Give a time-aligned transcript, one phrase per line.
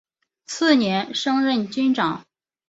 [0.45, 2.25] 次年升任军长。